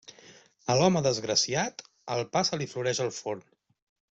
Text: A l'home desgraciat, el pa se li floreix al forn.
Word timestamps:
A 0.73 0.77
l'home 0.79 1.03
desgraciat, 1.07 1.85
el 2.15 2.25
pa 2.37 2.43
se 2.51 2.59
li 2.63 2.69
floreix 2.73 3.07
al 3.07 3.17
forn. 3.19 3.45